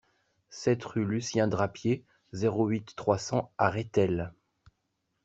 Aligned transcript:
sept 0.49 0.83
rue 0.85 1.05
Lucien 1.05 1.47
Drapier, 1.47 2.03
zéro 2.33 2.65
huit, 2.67 2.95
trois 2.95 3.19
cents 3.19 3.53
à 3.59 3.69
Rethel 3.69 4.33